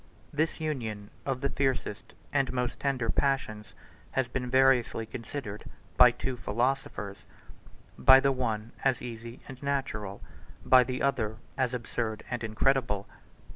[0.33, 3.75] This union of the fiercest and most tender passions
[4.13, 7.27] has been variously considered by two philosophers;
[7.99, 10.19] by the one, 112 as easy and natural;
[10.65, 13.07] by the other, 113 as absurd and incredible.